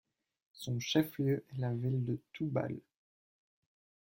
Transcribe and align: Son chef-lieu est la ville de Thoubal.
Son 0.53 0.79
chef-lieu 0.79 1.45
est 1.53 1.59
la 1.59 1.75
ville 1.75 2.03
de 2.03 2.17
Thoubal. 2.33 2.75